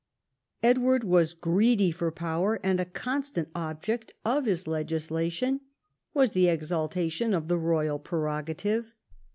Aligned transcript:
Edward 0.63 1.03
was 1.03 1.35
greedy 1.35 1.91
for 1.91 2.11
power, 2.11 2.59
and 2.63 2.79
a 2.79 2.85
constant 2.85 3.49
object 3.53 4.15
of 4.25 4.45
his 4.45 4.65
legislation 4.67 5.61
was 6.11 6.31
the 6.31 6.47
exaltation 6.47 7.35
of 7.35 7.47
the 7.47 7.57
royal 7.59 7.99
pre 7.99 8.17
rogative. 8.17 8.85